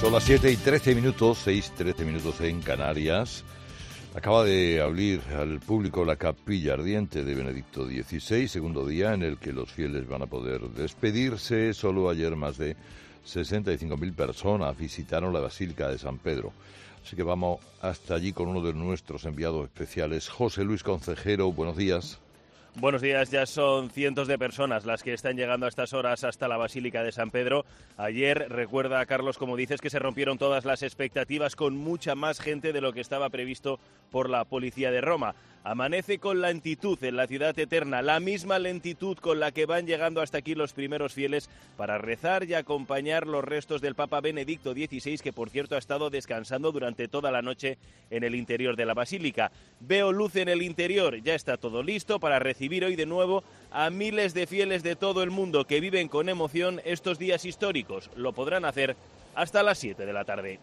[0.00, 3.42] Son las 7 y 13 minutos, 6, 13 minutos en Canarias.
[4.14, 9.38] Acaba de abrir al público la capilla ardiente de Benedicto XVI, segundo día en el
[9.38, 11.74] que los fieles van a poder despedirse.
[11.74, 12.76] Solo ayer más de
[13.26, 16.52] 65.000 personas visitaron la Basílica de San Pedro.
[17.04, 21.50] Así que vamos hasta allí con uno de nuestros enviados especiales, José Luis Concejero.
[21.50, 22.20] Buenos días.
[22.76, 26.46] Buenos días, ya son cientos de personas las que están llegando a estas horas hasta
[26.46, 27.64] la Basílica de San Pedro.
[27.96, 32.72] Ayer, recuerda Carlos, como dices, que se rompieron todas las expectativas con mucha más gente
[32.72, 33.80] de lo que estaba previsto
[34.12, 35.34] por la policía de Roma.
[35.64, 40.22] Amanece con lentitud en la ciudad eterna, la misma lentitud con la que van llegando
[40.22, 45.18] hasta aquí los primeros fieles para rezar y acompañar los restos del Papa Benedicto XVI,
[45.18, 47.76] que por cierto ha estado descansando durante toda la noche
[48.10, 49.50] en el interior de la basílica.
[49.80, 53.90] Veo luz en el interior, ya está todo listo para recibir hoy de nuevo a
[53.90, 58.10] miles de fieles de todo el mundo que viven con emoción estos días históricos.
[58.16, 58.96] Lo podrán hacer
[59.34, 60.60] hasta las 7 de la tarde.